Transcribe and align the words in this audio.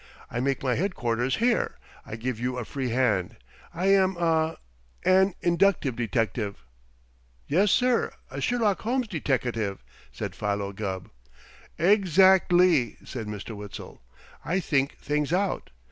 I 0.31 0.39
make 0.39 0.63
my 0.63 0.73
headquarters 0.73 1.35
here, 1.35 1.77
I 2.07 2.15
give 2.15 2.39
you 2.39 2.57
a 2.57 2.65
free 2.65 2.89
hand. 2.89 3.35
I 3.71 3.85
am 3.89 4.17
a 4.17 4.57
an 5.05 5.35
inductive 5.41 5.95
detective." 5.95 6.63
"Yes, 7.45 7.69
sir. 7.69 8.11
A 8.31 8.41
Sherlock 8.41 8.81
Holmes 8.81 9.07
deteckative," 9.07 9.83
said 10.11 10.33
Philo 10.33 10.73
Gubb. 10.73 11.11
"Ex 11.77 12.17
act 12.17 12.51
ly!" 12.51 12.97
said 13.05 13.27
Mr. 13.27 13.55
Witzel. 13.55 14.01
"I 14.43 14.59
think 14.59 14.97
things 14.97 15.31
out. 15.31 15.69